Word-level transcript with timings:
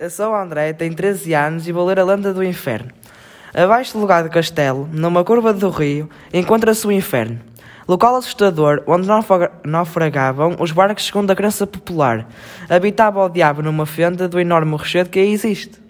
Eu 0.00 0.08
sou 0.08 0.32
o 0.32 0.34
André, 0.34 0.72
tenho 0.72 0.94
13 0.94 1.34
anos 1.34 1.68
e 1.68 1.72
vou 1.72 1.84
ler 1.84 1.98
A 1.98 2.04
Lenda 2.04 2.32
do 2.32 2.42
Inferno. 2.42 2.90
Abaixo 3.52 3.92
do 3.92 3.98
lugar 3.98 4.22
do 4.22 4.30
castelo, 4.30 4.88
numa 4.90 5.22
curva 5.22 5.52
do 5.52 5.68
rio, 5.68 6.08
encontra-se 6.32 6.86
o 6.86 6.90
inferno. 6.90 7.38
Local 7.86 8.16
assustador 8.16 8.82
onde 8.86 9.06
naufragavam 9.62 10.56
os 10.58 10.72
barcos 10.72 11.04
segundo 11.04 11.30
a 11.30 11.36
crença 11.36 11.66
popular. 11.66 12.26
Habitava 12.66 13.22
o 13.22 13.28
diabo 13.28 13.60
numa 13.60 13.84
fenda 13.84 14.26
do 14.26 14.40
enorme 14.40 14.72
rochedo 14.72 15.10
que 15.10 15.18
aí 15.18 15.32
existe. 15.32 15.89